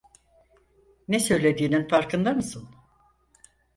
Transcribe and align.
Ne 1.07 1.19
söylediğinin 1.19 1.87
farkında 1.87 2.33
mısın? 2.33 2.69